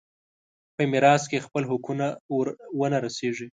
[0.75, 2.05] په میراث کې خپل حقونه
[2.35, 2.47] ور
[2.79, 3.47] ونه رسېږي.